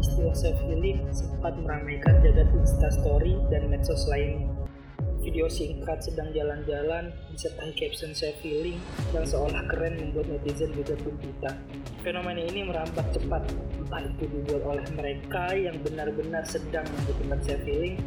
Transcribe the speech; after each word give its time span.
istilah 0.00 0.32
self 0.32 0.58
healing 0.64 1.04
sempat 1.12 1.52
meramaikan 1.60 2.16
jagat 2.24 2.48
instastory 2.56 3.36
dan 3.52 3.68
medsos 3.68 4.08
lainnya. 4.08 4.48
Video 5.20 5.52
singkat 5.52 6.00
sedang 6.00 6.32
jalan-jalan 6.32 7.12
disertai 7.28 7.76
caption 7.76 8.16
self 8.16 8.32
healing 8.40 8.80
yang 9.12 9.28
seolah 9.28 9.60
keren 9.68 10.00
membuat 10.00 10.32
netizen 10.32 10.72
juga 10.72 10.96
kita. 10.96 11.52
Fenomena 12.00 12.40
ini 12.40 12.64
merambat 12.64 13.12
cepat, 13.12 13.44
entah 13.76 14.00
itu 14.00 14.24
dibuat 14.32 14.64
oleh 14.64 14.86
mereka 14.96 15.52
yang 15.52 15.76
benar-benar 15.84 16.48
sedang 16.48 16.88
membutuhkan 16.88 17.40
self 17.44 17.62
healing 17.68 18.00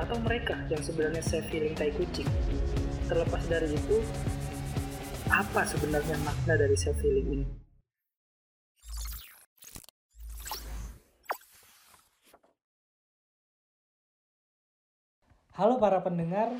atau 0.00 0.16
mereka 0.24 0.56
yang 0.72 0.80
sebenarnya 0.80 1.20
self 1.20 1.44
healing 1.52 1.76
tai 1.76 1.92
kucing. 1.92 2.28
Terlepas 3.04 3.44
dari 3.44 3.68
itu, 3.68 4.00
apa 5.28 5.68
sebenarnya 5.68 6.16
makna 6.24 6.56
dari 6.56 6.76
self 6.80 6.96
healing 7.04 7.28
ini? 7.28 7.67
Halo 15.58 15.74
para 15.82 15.98
pendengar, 15.98 16.54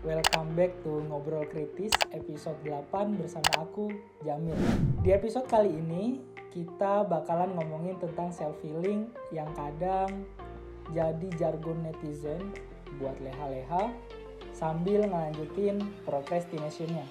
welcome 0.00 0.56
back 0.56 0.72
to 0.80 1.04
Ngobrol 1.04 1.44
Kritis 1.52 1.92
episode 2.16 2.56
8 2.64 3.20
bersama 3.20 3.44
aku, 3.60 3.92
Jamil. 4.24 4.56
Di 5.04 5.12
episode 5.12 5.44
kali 5.44 5.68
ini, 5.68 6.16
kita 6.48 7.04
bakalan 7.04 7.52
ngomongin 7.52 8.00
tentang 8.00 8.32
self-healing 8.32 9.04
yang 9.36 9.52
kadang 9.52 10.24
jadi 10.96 11.28
jargon 11.36 11.76
netizen 11.84 12.40
buat 12.96 13.20
leha-leha 13.20 13.92
sambil 14.56 15.04
ngelanjutin 15.04 15.84
procrastinationnya. 16.08 17.04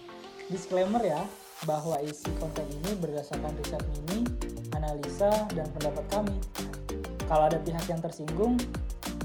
Disclaimer 0.49 1.05
ya, 1.05 1.21
bahwa 1.69 2.01
isi 2.01 2.33
konten 2.41 2.65
ini 2.81 2.97
berdasarkan 2.97 3.53
riset 3.61 3.85
mini, 3.93 4.25
analisa, 4.73 5.45
dan 5.53 5.69
pendapat 5.69 6.01
kami. 6.09 6.33
Kalau 7.29 7.45
ada 7.45 7.61
pihak 7.61 7.85
yang 7.85 8.01
tersinggung, 8.01 8.57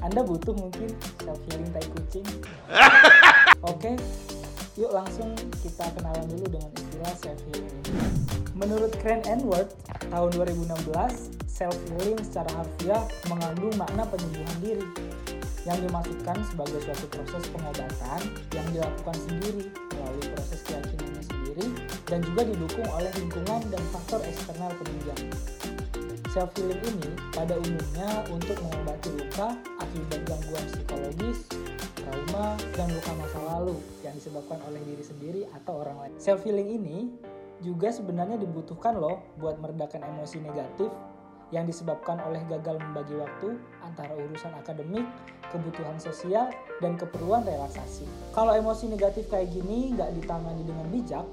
anda 0.02 0.20
butuh 0.26 0.54
mungkin 0.58 0.90
self 1.22 1.38
healing 1.46 1.70
tai 1.70 1.86
kucing. 1.94 2.26
Oke, 3.70 3.94
yuk 4.74 4.90
langsung 4.90 5.30
kita 5.62 5.86
kenalan 5.94 6.26
dulu 6.26 6.58
dengan 6.58 6.70
istilah 6.74 7.14
self 7.22 7.40
healing. 7.50 7.78
Menurut 8.58 8.92
Crane 8.98 9.22
and 9.30 9.46
Word 9.46 9.70
tahun 10.10 10.30
2016, 10.34 11.38
self 11.46 11.76
healing 11.94 12.18
secara 12.26 12.50
harfiah 12.58 13.02
mengandung 13.30 13.72
makna 13.78 14.02
penyembuhan 14.10 14.58
diri 14.58 14.86
yang 15.62 15.78
dimaksudkan 15.78 16.34
sebagai 16.50 16.82
suatu 16.82 17.06
proses 17.06 17.46
pengobatan 17.54 18.20
yang 18.50 18.66
dilakukan 18.74 19.14
sendiri 19.14 19.70
melalui 19.94 20.26
proses 20.34 20.60
keyakinannya 20.66 21.22
sendiri 21.22 21.66
dan 22.10 22.18
juga 22.26 22.42
didukung 22.50 22.88
oleh 22.90 23.12
lingkungan 23.14 23.60
dan 23.70 23.82
faktor 23.94 24.18
eksternal 24.26 24.74
penunjang. 24.82 25.22
Self 26.32 26.56
healing 26.56 26.80
ini 26.80 27.12
pada 27.36 27.60
umumnya 27.60 28.08
untuk 28.32 28.56
mengobati 28.64 29.12
luka 29.20 29.52
akibat 29.76 30.24
gangguan 30.24 30.64
psikologis, 30.64 31.44
trauma, 31.92 32.56
dan 32.72 32.88
luka 32.88 33.12
masa 33.20 33.36
lalu 33.52 33.76
yang 34.00 34.16
disebabkan 34.16 34.56
oleh 34.64 34.80
diri 34.80 35.04
sendiri 35.04 35.44
atau 35.52 35.84
orang 35.84 36.00
lain. 36.00 36.16
Self 36.16 36.40
healing 36.48 36.72
ini 36.72 37.12
juga 37.60 37.92
sebenarnya 37.92 38.40
dibutuhkan 38.40 38.96
loh 38.96 39.20
buat 39.36 39.60
meredakan 39.60 40.08
emosi 40.08 40.40
negatif 40.40 40.88
yang 41.52 41.68
disebabkan 41.68 42.16
oleh 42.24 42.40
gagal 42.48 42.80
membagi 42.80 43.12
waktu 43.12 43.60
antara 43.84 44.16
urusan 44.16 44.56
akademik, 44.56 45.04
kebutuhan 45.52 46.00
sosial, 46.00 46.48
dan 46.80 46.96
keperluan 46.96 47.44
relaksasi. 47.44 48.08
Kalau 48.32 48.56
emosi 48.56 48.88
negatif 48.88 49.28
kayak 49.28 49.52
gini 49.52 49.92
nggak 49.92 50.16
ditangani 50.16 50.64
dengan 50.64 50.88
bijak, 50.88 51.28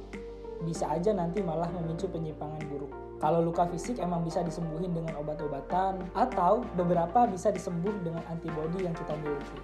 bisa 0.68 0.92
aja 0.92 1.16
nanti 1.16 1.40
malah 1.40 1.72
memicu 1.72 2.12
penyimpangan 2.12 2.68
buruk. 2.68 2.89
Kalau 3.20 3.44
luka 3.44 3.68
fisik 3.68 4.00
emang 4.00 4.24
bisa 4.24 4.40
disembuhin 4.40 4.96
dengan 4.96 5.20
obat-obatan 5.20 6.00
atau 6.16 6.64
beberapa 6.80 7.28
bisa 7.28 7.52
disembuh 7.52 7.92
dengan 8.00 8.24
antibodi 8.32 8.88
yang 8.88 8.96
kita 8.96 9.12
miliki. 9.20 9.60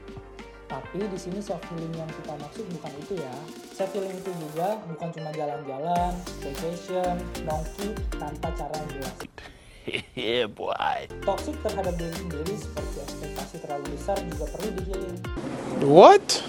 Tapi 0.67 1.08
di 1.08 1.16
sini 1.16 1.39
self 1.39 1.64
healing 1.72 1.95
yang 1.95 2.09
kita 2.12 2.36
maksud 2.36 2.67
bukan 2.67 2.92
itu 3.00 3.14
ya. 3.16 3.35
Self 3.72 3.96
healing 3.96 4.12
itu 4.12 4.31
juga 4.44 4.75
bukan 4.91 5.07
cuma 5.16 5.29
jalan-jalan, 5.31 6.12
vacation, 6.44 7.16
nongki 7.47 7.96
tanpa 8.19 8.52
cara 8.59 8.75
yang 8.75 8.90
jelas. 9.00 9.16
yeah, 10.19 10.46
boy. 10.52 11.08
Toxic 11.24 11.56
terhadap 11.63 11.96
diri 11.96 12.12
sendiri 12.12 12.53
seperti 12.59 12.97
ekspektasi 13.08 13.56
terlalu 13.63 13.85
besar 13.96 14.18
juga 14.19 14.46
perlu 14.52 14.69
di 14.75 14.84
healing. 14.84 15.18
What? 15.79 16.44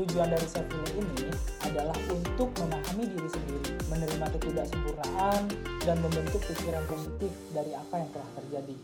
Tujuan 0.00 0.32
dari 0.32 0.48
self 0.48 0.64
healing 0.64 1.12
ini 1.12 1.28
adalah 1.60 1.92
untuk 2.08 2.48
memahami 2.56 3.04
diri 3.04 3.28
sendiri, 3.36 3.76
menerima 3.92 4.32
ketidaksempurnaan, 4.32 5.44
dan 5.84 5.96
membentuk 6.00 6.40
pikiran 6.40 6.80
positif 6.88 7.28
dari 7.52 7.76
apa 7.76 8.00
yang 8.00 8.08
telah 8.08 8.30
terjadi. 8.40 8.74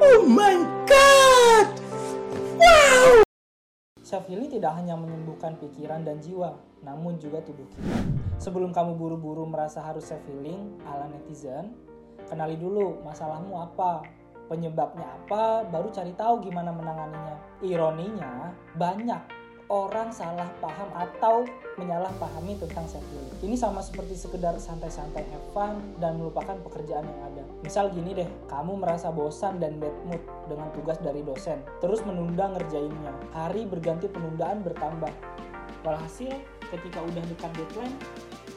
Oh 0.00 0.24
my 0.24 0.56
god! 0.88 1.68
Wow! 2.56 3.28
Self 4.00 4.24
healing 4.24 4.48
tidak 4.48 4.72
hanya 4.80 4.96
menyembuhkan 4.96 5.60
pikiran 5.60 6.00
dan 6.00 6.24
jiwa, 6.24 6.56
namun 6.80 7.20
juga 7.20 7.44
tubuh 7.44 7.68
kita. 7.76 8.00
Sebelum 8.40 8.72
kamu 8.72 8.96
buru-buru 8.96 9.44
merasa 9.44 9.84
harus 9.84 10.08
self 10.08 10.24
healing 10.32 10.80
ala 10.88 11.12
netizen, 11.12 11.76
kenali 12.24 12.56
dulu 12.56 13.04
masalahmu 13.04 13.52
apa, 13.60 14.00
penyebabnya 14.48 15.12
apa, 15.12 15.68
baru 15.68 15.92
cari 15.92 16.16
tahu 16.16 16.40
gimana 16.40 16.72
menanganinya. 16.72 17.36
Ironinya, 17.60 18.56
banyak 18.80 19.43
orang 19.72 20.12
salah 20.12 20.48
paham 20.60 20.90
atau 20.92 21.48
menyalahpahami 21.80 22.60
tentang 22.60 22.84
self 22.84 23.04
healing. 23.12 23.36
Ini 23.40 23.56
sama 23.56 23.80
seperti 23.80 24.16
sekedar 24.16 24.56
santai-santai 24.60 25.24
have 25.24 25.48
fun 25.56 25.80
dan 25.98 26.20
melupakan 26.20 26.56
pekerjaan 26.64 27.04
yang 27.04 27.20
ada. 27.32 27.44
Misal 27.64 27.90
gini 27.92 28.12
deh, 28.12 28.28
kamu 28.48 28.80
merasa 28.80 29.08
bosan 29.08 29.58
dan 29.58 29.80
bad 29.80 29.94
mood 30.04 30.22
dengan 30.46 30.68
tugas 30.76 31.00
dari 31.00 31.24
dosen, 31.24 31.60
terus 31.80 32.04
menunda 32.04 32.52
ngerjainnya. 32.52 33.12
Hari 33.32 33.64
berganti 33.68 34.06
penundaan 34.08 34.60
bertambah. 34.60 35.10
Walhasil, 35.84 36.32
ketika 36.72 37.04
udah 37.04 37.24
dekat 37.28 37.52
deadline, 37.60 37.96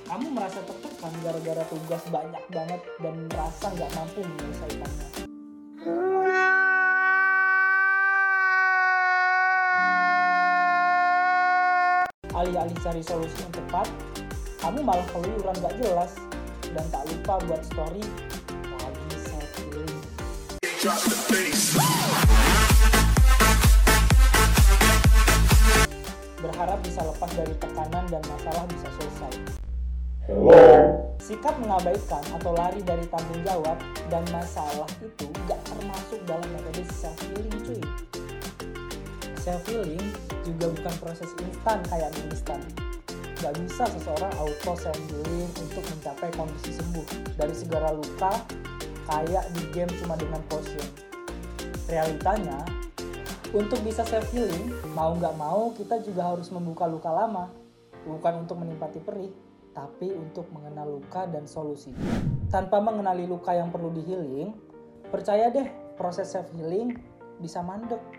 kamu 0.07 0.31
merasa 0.31 0.63
tertekan 0.63 1.11
gara-gara 1.19 1.63
tugas 1.67 2.03
banyak 2.07 2.43
banget 2.47 2.81
dan 3.03 3.15
merasa 3.27 3.65
nggak 3.75 3.91
mampu 3.91 4.23
menyelesaikannya. 4.23 5.26
Alih-alih 12.37 12.77
cari 12.85 13.01
solusi 13.01 13.33
yang 13.41 13.49
tepat, 13.49 13.89
kamu 14.61 14.85
malah 14.85 15.01
keluyuran 15.09 15.57
gak 15.57 15.73
jelas 15.81 16.13
dan 16.69 16.85
tak 16.93 17.01
lupa 17.09 17.41
buat 17.49 17.61
story 17.65 18.05
lagi. 18.77 19.09
Berharap 26.37 26.79
bisa 26.85 27.01
lepas 27.01 27.31
dari 27.33 27.53
tekanan 27.57 28.05
dan 28.05 28.21
masalah 28.29 28.63
bisa 28.69 28.87
selesai. 29.01 29.33
Sikap 31.17 31.57
mengabaikan 31.57 32.21
atau 32.37 32.53
lari 32.53 32.85
dari 32.85 33.09
tanggung 33.09 33.41
jawab 33.41 33.81
dan 34.13 34.21
masalah 34.29 34.85
itu 35.01 35.25
gak 35.49 35.57
termasuk 35.65 36.21
dalam 36.29 36.45
metode 36.53 36.85
self 36.93 37.17
healing 37.33 37.57
cuy. 37.65 37.81
Self 39.47 39.63
healing 39.71 40.03
juga 40.43 40.67
bukan 40.75 40.95
proses 40.99 41.31
instan 41.39 41.79
kayak 41.87 42.11
mie 42.19 42.35
instan. 42.35 42.59
Gak 43.39 43.55
bisa 43.63 43.87
seseorang 43.95 44.27
auto 44.43 44.75
self 44.75 44.99
healing 45.07 45.47
untuk 45.55 45.87
mencapai 45.87 46.35
kondisi 46.35 46.75
sembuh 46.75 47.31
dari 47.39 47.55
segala 47.55 47.95
luka 47.95 48.43
kayak 49.07 49.47
di 49.55 49.63
game 49.71 49.87
cuma 50.03 50.19
dengan 50.19 50.43
potion. 50.51 50.83
Realitanya, 51.87 52.59
untuk 53.55 53.79
bisa 53.87 54.03
self 54.03 54.27
healing, 54.35 54.67
mau 54.91 55.15
nggak 55.15 55.39
mau 55.39 55.71
kita 55.79 56.03
juga 56.03 56.27
harus 56.27 56.51
membuka 56.51 56.83
luka 56.83 57.07
lama, 57.07 57.47
bukan 58.03 58.43
untuk 58.43 58.59
menikmati 58.59 58.99
perih, 58.99 59.31
tapi 59.71 60.11
untuk 60.11 60.51
mengenal 60.51 60.99
luka 60.99 61.23
dan 61.23 61.47
solusi. 61.47 61.95
Tanpa 62.51 62.83
mengenali 62.83 63.23
luka 63.23 63.55
yang 63.55 63.71
perlu 63.71 63.95
di 63.95 64.03
healing, 64.03 64.51
percaya 65.07 65.47
deh 65.47 65.71
proses 65.95 66.35
self 66.35 66.51
healing 66.51 66.99
bisa 67.39 67.63
mandek 67.63 68.16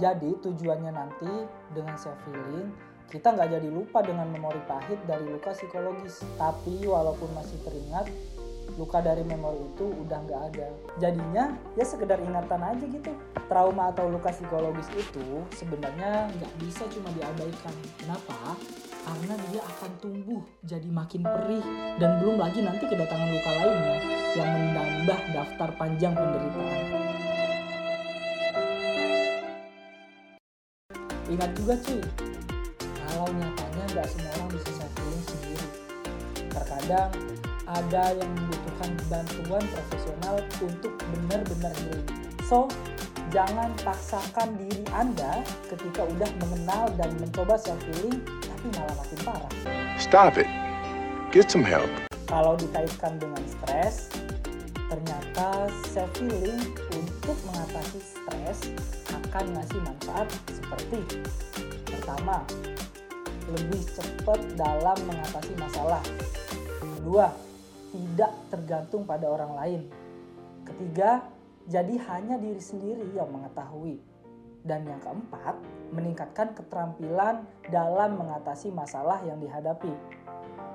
jadi 0.00 0.30
tujuannya 0.42 0.92
nanti 0.92 1.32
dengan 1.74 1.94
self 1.94 2.18
healing 2.26 2.70
kita 3.14 3.30
nggak 3.30 3.46
jadi 3.46 3.68
lupa 3.68 4.02
dengan 4.02 4.26
memori 4.26 4.58
pahit 4.66 4.98
dari 5.06 5.22
luka 5.28 5.52
psikologis. 5.52 6.26
Tapi 6.40 6.82
walaupun 6.82 7.30
masih 7.36 7.60
teringat, 7.62 8.10
luka 8.74 8.98
dari 9.04 9.22
memori 9.22 9.60
itu 9.60 9.86
udah 9.86 10.18
nggak 10.24 10.42
ada. 10.50 10.68
Jadinya 10.98 11.54
ya 11.78 11.84
sekedar 11.84 12.18
ingatan 12.18 12.58
aja 12.58 12.84
gitu. 12.84 13.12
Trauma 13.46 13.94
atau 13.94 14.08
luka 14.08 14.32
psikologis 14.32 14.88
itu 14.96 15.46
sebenarnya 15.54 16.32
nggak 16.32 16.52
bisa 16.58 16.88
cuma 16.90 17.12
diabaikan. 17.14 17.74
Kenapa? 18.00 18.58
Karena 19.04 19.36
dia 19.52 19.60
akan 19.60 19.90
tumbuh 20.00 20.42
jadi 20.64 20.88
makin 20.88 21.22
perih 21.28 21.64
dan 22.00 22.24
belum 22.24 22.40
lagi 22.40 22.64
nanti 22.64 22.88
kedatangan 22.88 23.28
luka 23.30 23.50
lainnya 23.52 23.98
yang 24.32 24.48
menambah 24.48 25.20
daftar 25.36 25.70
panjang 25.76 26.16
penderitaan. 26.16 27.03
Ingat 31.24 31.50
juga 31.56 31.74
cuy, 31.80 32.04
kalau 33.00 33.26
nyatanya 33.32 33.84
nggak 33.96 34.06
semua 34.12 34.30
orang 34.36 34.48
bisa 34.52 34.70
self 34.76 34.92
healing 35.00 35.24
sendiri. 35.24 35.66
Terkadang 36.52 37.10
ada 37.64 38.04
yang 38.12 38.30
membutuhkan 38.36 38.90
bantuan 39.08 39.64
profesional 39.72 40.36
untuk 40.60 40.92
benar-benar 41.00 41.72
healing. 41.80 42.08
So, 42.44 42.68
jangan 43.32 43.72
paksakan 43.80 44.60
diri 44.60 44.84
Anda 44.92 45.40
ketika 45.72 46.04
udah 46.04 46.30
mengenal 46.44 46.92
dan 47.00 47.08
mencoba 47.16 47.56
self 47.56 47.80
healing 47.88 48.20
tapi 48.44 48.66
malah 48.76 48.94
makin 49.00 49.18
parah. 49.24 49.52
Stop 49.96 50.36
it. 50.36 50.50
Get 51.32 51.48
some 51.48 51.64
help. 51.64 51.88
Kalau 52.28 52.60
dikaitkan 52.60 53.16
dengan 53.16 53.40
stres, 53.48 54.12
ternyata 54.94 55.66
self 55.90 56.14
healing 56.22 56.70
untuk 56.94 57.34
mengatasi 57.50 57.98
stres 57.98 58.70
akan 59.10 59.44
ngasih 59.58 59.80
manfaat 59.82 60.30
seperti 60.46 61.02
pertama, 61.82 62.46
lebih 63.50 63.82
cepat 63.90 64.38
dalam 64.54 64.94
mengatasi 65.02 65.50
masalah. 65.58 65.98
Kedua, 66.78 67.26
tidak 67.90 68.32
tergantung 68.54 69.02
pada 69.02 69.26
orang 69.26 69.52
lain. 69.58 69.80
Ketiga, 70.62 71.26
jadi 71.66 71.98
hanya 72.14 72.38
diri 72.38 72.62
sendiri 72.62 73.10
yang 73.18 73.34
mengetahui. 73.34 73.98
Dan 74.62 74.86
yang 74.86 75.02
keempat, 75.02 75.58
meningkatkan 75.90 76.54
keterampilan 76.54 77.42
dalam 77.66 78.14
mengatasi 78.14 78.70
masalah 78.70 79.20
yang 79.26 79.42
dihadapi. 79.42 79.90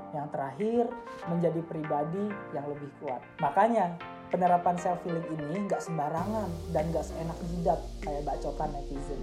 Yang 0.10 0.28
terakhir, 0.34 0.84
menjadi 1.30 1.62
pribadi 1.66 2.26
yang 2.58 2.66
lebih 2.66 2.90
kuat. 2.98 3.22
Makanya, 3.38 3.94
penerapan 4.34 4.78
self 4.78 5.02
healing 5.06 5.26
ini 5.38 5.66
nggak 5.70 5.82
sembarangan 5.82 6.50
dan 6.74 6.84
nggak 6.90 7.06
seenak 7.06 7.40
jidat 7.50 7.80
kayak 8.02 8.24
bacotan 8.26 8.70
netizen. 8.74 9.22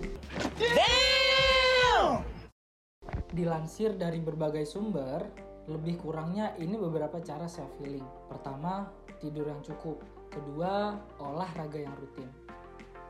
Dilansir 3.30 3.94
dari 3.98 4.18
berbagai 4.22 4.64
sumber, 4.64 5.26
lebih 5.66 5.98
kurangnya 5.98 6.54
ini 6.62 6.78
beberapa 6.78 7.18
cara 7.22 7.50
self 7.50 7.70
healing. 7.82 8.06
Pertama, 8.30 8.86
tidur 9.18 9.50
yang 9.50 9.62
cukup. 9.66 9.98
Kedua, 10.30 10.94
olahraga 11.18 11.80
yang 11.80 11.94
rutin. 11.98 12.28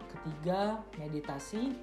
Ketiga, 0.09 0.81
meditasi. 0.97 1.77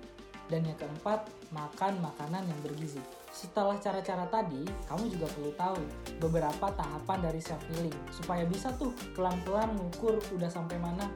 Dan 0.51 0.67
yang 0.67 0.75
keempat, 0.75 1.23
makan 1.55 2.03
makanan 2.03 2.43
yang 2.43 2.59
bergizi. 2.59 2.99
Setelah 3.33 3.81
cara-cara 3.81 4.29
tadi, 4.29 4.61
kamu 4.85 5.09
juga 5.09 5.25
perlu 5.33 5.51
tahu 5.57 5.81
beberapa 6.21 6.69
tahapan 6.69 7.17
dari 7.17 7.41
self 7.41 7.65
healing 7.73 7.97
supaya 8.13 8.45
bisa 8.45 8.69
tuh 8.77 8.93
pelan-pelan 9.17 9.73
mengukur 9.73 10.21
udah 10.37 10.45
sampai 10.45 10.77
mana. 10.77 11.09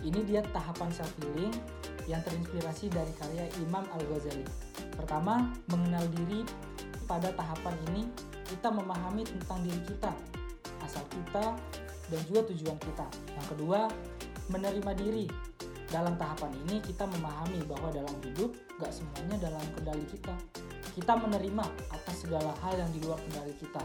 Ini 0.00 0.24
dia 0.24 0.40
tahapan 0.48 0.88
self 0.88 1.12
healing 1.20 1.52
yang 2.08 2.24
terinspirasi 2.24 2.88
dari 2.88 3.12
karya 3.20 3.44
Imam 3.60 3.84
Al-Ghazali. 3.92 4.48
Pertama, 4.96 5.52
mengenal 5.68 6.08
diri. 6.16 6.42
Pada 7.04 7.28
tahapan 7.36 7.72
ini, 7.92 8.08
kita 8.48 8.68
memahami 8.72 9.24
tentang 9.24 9.64
diri 9.64 9.80
kita, 9.84 10.12
asal 10.84 11.04
kita, 11.08 11.56
dan 12.08 12.20
juga 12.28 12.48
tujuan 12.48 12.76
kita. 12.80 13.04
Yang 13.32 13.46
kedua, 13.56 13.88
menerima 14.48 14.92
diri. 14.96 15.24
Dalam 15.88 16.20
tahapan 16.20 16.52
ini, 16.68 16.84
kita 16.84 17.08
memahami 17.08 17.64
bahwa 17.64 17.88
dalam 17.88 18.12
hidup, 18.20 18.52
gak 18.76 18.92
semuanya 18.92 19.48
dalam 19.48 19.64
kendali 19.72 20.04
kita. 20.04 20.36
Kita 20.98 21.14
menerima 21.14 21.62
atas 21.94 22.26
segala 22.26 22.50
hal 22.58 22.74
yang 22.74 22.90
di 22.90 22.98
luar 23.06 23.22
kendali 23.22 23.54
kita. 23.54 23.78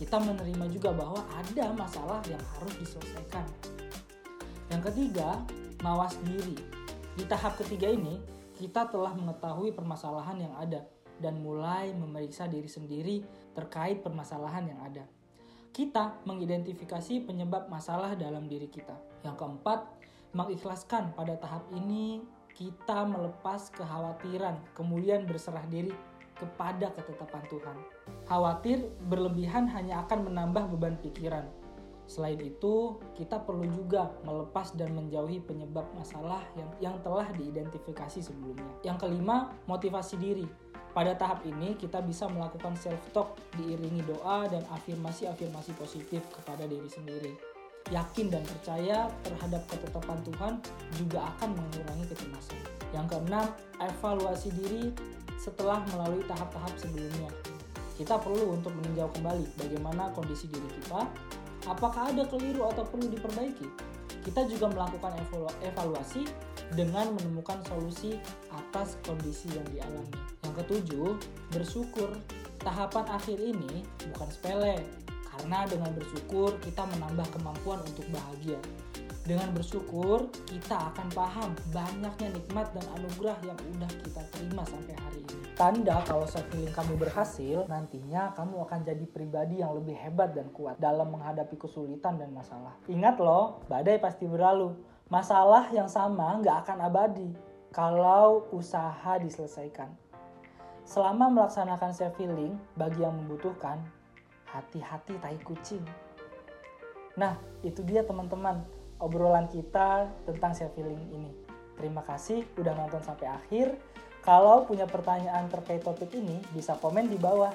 Kita 0.00 0.16
menerima 0.16 0.64
juga 0.72 0.96
bahwa 0.96 1.20
ada 1.36 1.76
masalah 1.76 2.24
yang 2.24 2.40
harus 2.56 2.72
diselesaikan. 2.80 3.44
Yang 4.72 4.82
ketiga, 4.88 5.44
mawas 5.84 6.16
diri. 6.24 6.56
Di 7.20 7.28
tahap 7.28 7.60
ketiga 7.60 7.92
ini, 7.92 8.16
kita 8.56 8.88
telah 8.88 9.12
mengetahui 9.12 9.76
permasalahan 9.76 10.40
yang 10.40 10.56
ada 10.56 10.88
dan 11.20 11.36
mulai 11.44 11.92
memeriksa 11.92 12.48
diri 12.48 12.64
sendiri 12.64 13.20
terkait 13.52 14.00
permasalahan 14.00 14.64
yang 14.64 14.80
ada. 14.80 15.04
Kita 15.68 16.24
mengidentifikasi 16.24 17.28
penyebab 17.28 17.68
masalah 17.68 18.16
dalam 18.16 18.48
diri 18.48 18.72
kita. 18.72 18.96
Yang 19.20 19.36
keempat, 19.36 19.84
mengikhlaskan 20.32 21.12
pada 21.12 21.36
tahap 21.36 21.68
ini 21.76 22.24
kita 22.56 23.04
melepas 23.04 23.68
kekhawatiran, 23.76 24.64
kemudian 24.72 25.28
berserah 25.28 25.68
diri 25.68 25.92
kepada 26.44 26.92
ketetapan 26.92 27.42
Tuhan. 27.48 27.76
Khawatir 28.28 28.84
berlebihan 29.08 29.64
hanya 29.72 30.04
akan 30.04 30.28
menambah 30.28 30.68
beban 30.76 31.00
pikiran. 31.00 31.48
Selain 32.04 32.36
itu, 32.36 33.00
kita 33.16 33.40
perlu 33.40 33.64
juga 33.72 34.12
melepas 34.28 34.76
dan 34.76 34.92
menjauhi 34.92 35.40
penyebab 35.40 35.88
masalah 35.96 36.44
yang, 36.52 36.68
yang 36.76 36.96
telah 37.00 37.24
diidentifikasi 37.32 38.20
sebelumnya. 38.20 38.68
Yang 38.84 39.08
kelima, 39.08 39.56
motivasi 39.64 40.20
diri. 40.20 40.44
Pada 40.92 41.16
tahap 41.16 41.42
ini, 41.48 41.74
kita 41.80 42.04
bisa 42.04 42.28
melakukan 42.28 42.76
self-talk 42.76 43.40
diiringi 43.56 44.04
doa 44.04 44.44
dan 44.46 44.62
afirmasi-afirmasi 44.68 45.72
positif 45.80 46.22
kepada 46.28 46.68
diri 46.68 46.86
sendiri. 46.86 47.32
Yakin 47.92 48.32
dan 48.32 48.44
percaya 48.44 49.08
terhadap 49.24 49.64
ketetapan 49.68 50.18
Tuhan 50.24 50.52
juga 50.96 51.20
akan 51.36 51.56
mengurangi 51.56 52.04
kecemasan. 52.08 52.60
Yang 52.96 53.06
keenam, 53.16 53.46
evaluasi 53.80 54.48
diri 54.56 54.84
setelah 55.38 55.82
melalui 55.92 56.24
tahap-tahap 56.26 56.72
sebelumnya. 56.80 57.30
Kita 57.94 58.18
perlu 58.18 58.58
untuk 58.58 58.74
meninjau 58.74 59.06
kembali 59.14 59.46
bagaimana 59.54 60.10
kondisi 60.10 60.50
diri 60.50 60.66
kita, 60.82 61.06
apakah 61.70 62.10
ada 62.10 62.26
keliru 62.26 62.66
atau 62.66 62.82
perlu 62.82 63.06
diperbaiki. 63.06 63.68
Kita 64.24 64.48
juga 64.48 64.72
melakukan 64.72 65.20
evaluasi 65.62 66.24
dengan 66.72 67.12
menemukan 67.12 67.60
solusi 67.68 68.16
atas 68.50 68.96
kondisi 69.04 69.52
yang 69.52 69.68
dialami. 69.68 70.16
Yang 70.42 70.54
ketujuh, 70.64 71.08
bersyukur. 71.52 72.10
Tahapan 72.64 73.04
akhir 73.12 73.36
ini 73.36 73.84
bukan 74.08 74.28
sepele, 74.32 74.80
karena 75.28 75.68
dengan 75.68 75.92
bersyukur 75.92 76.56
kita 76.64 76.88
menambah 76.96 77.28
kemampuan 77.36 77.84
untuk 77.84 78.08
bahagia. 78.08 78.56
Dengan 79.24 79.56
bersyukur, 79.56 80.28
kita 80.44 80.92
akan 80.92 81.08
paham 81.16 81.56
banyaknya 81.72 82.28
nikmat 82.36 82.68
dan 82.76 82.84
anugerah 83.00 83.40
yang 83.40 83.56
udah 83.56 83.88
kita 84.04 84.20
terima 84.36 84.60
sampai 84.68 84.92
hari 85.00 85.24
ini. 85.24 85.48
Tanda 85.56 86.04
kalau 86.04 86.28
self 86.28 86.44
healing 86.52 86.68
kamu 86.76 87.00
berhasil, 87.00 87.64
nantinya 87.64 88.36
kamu 88.36 88.68
akan 88.68 88.84
jadi 88.84 89.04
pribadi 89.08 89.64
yang 89.64 89.80
lebih 89.80 89.96
hebat 89.96 90.36
dan 90.36 90.52
kuat 90.52 90.76
dalam 90.76 91.08
menghadapi 91.08 91.56
kesulitan 91.56 92.20
dan 92.20 92.36
masalah. 92.36 92.76
Ingat 92.84 93.16
loh, 93.16 93.64
badai 93.64 93.96
pasti 93.96 94.28
berlalu. 94.28 94.76
Masalah 95.08 95.72
yang 95.72 95.88
sama 95.88 96.44
nggak 96.44 96.68
akan 96.68 96.78
abadi 96.84 97.32
kalau 97.72 98.44
usaha 98.52 99.16
diselesaikan. 99.16 99.88
Selama 100.84 101.32
melaksanakan 101.32 101.96
self 101.96 102.12
healing 102.20 102.60
bagi 102.76 103.00
yang 103.00 103.16
membutuhkan, 103.16 103.80
hati-hati 104.52 105.16
tai 105.16 105.40
kucing. 105.48 105.80
Nah, 107.16 107.40
itu 107.64 107.80
dia 107.88 108.04
teman-teman 108.04 108.83
obrolan 109.02 109.50
kita 109.50 110.10
tentang 110.26 110.52
self 110.54 110.74
healing 110.78 111.00
ini. 111.10 111.30
Terima 111.74 112.06
kasih 112.06 112.46
udah 112.58 112.74
nonton 112.74 113.02
sampai 113.02 113.26
akhir. 113.26 113.74
Kalau 114.24 114.64
punya 114.64 114.88
pertanyaan 114.88 115.52
terkait 115.52 115.84
topik 115.84 116.08
ini, 116.16 116.40
bisa 116.56 116.78
komen 116.80 117.12
di 117.12 117.20
bawah. 117.20 117.52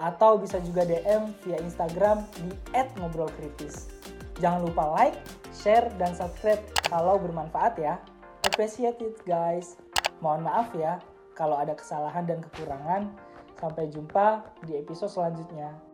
Atau 0.00 0.40
bisa 0.40 0.56
juga 0.64 0.88
DM 0.88 1.36
via 1.44 1.60
Instagram 1.60 2.24
di 2.40 2.48
@ngobrolkritis. 2.96 3.92
Jangan 4.40 4.64
lupa 4.64 4.88
like, 4.96 5.18
share, 5.52 5.92
dan 6.00 6.16
subscribe 6.16 6.62
kalau 6.88 7.20
bermanfaat 7.20 7.76
ya. 7.76 8.00
Appreciate 8.48 8.96
it 9.04 9.20
guys. 9.28 9.76
Mohon 10.24 10.42
maaf 10.48 10.68
ya 10.72 10.98
kalau 11.36 11.60
ada 11.60 11.76
kesalahan 11.76 12.24
dan 12.24 12.40
kekurangan. 12.40 13.12
Sampai 13.60 13.92
jumpa 13.92 14.42
di 14.66 14.80
episode 14.80 15.12
selanjutnya. 15.12 15.91